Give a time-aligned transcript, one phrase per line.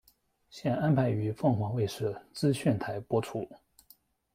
[0.49, 3.47] 现安排于凤凰卫视资讯台播出。